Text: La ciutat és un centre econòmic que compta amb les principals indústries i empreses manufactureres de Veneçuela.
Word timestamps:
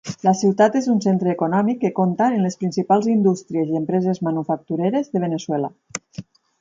La 0.27 0.31
ciutat 0.37 0.75
és 0.77 0.85
un 0.93 1.01
centre 1.05 1.31
econòmic 1.33 1.77
que 1.83 1.91
compta 1.99 2.29
amb 2.29 2.41
les 2.45 2.57
principals 2.63 3.11
indústries 3.17 3.75
i 3.75 3.77
empreses 3.81 4.23
manufactureres 4.29 5.13
de 5.13 5.23
Veneçuela. 5.27 5.71